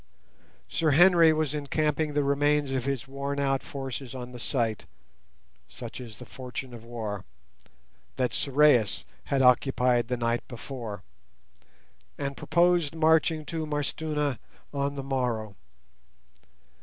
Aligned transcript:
Sir 0.67 0.89
Henry 0.97 1.31
was 1.31 1.53
encamping 1.53 2.13
the 2.15 2.23
remains 2.23 2.71
of 2.71 2.85
his 2.85 3.07
worn 3.07 3.39
out 3.39 3.61
forces 3.61 4.15
on 4.15 4.31
the 4.31 4.39
site 4.39 4.87
(such 5.69 6.01
is 6.01 6.17
the 6.17 6.25
fortune 6.25 6.73
of 6.73 6.83
war) 6.83 7.23
that 8.15 8.33
Sorais 8.33 9.05
had 9.25 9.43
occupied 9.43 10.07
the 10.07 10.17
night 10.17 10.41
before, 10.47 11.03
and 12.17 12.35
proposed 12.35 12.95
marching 12.95 13.45
to 13.45 13.67
M'Arstuna 13.67 14.39
on 14.73 14.95
the 14.95 15.03
morrow. 15.03 15.55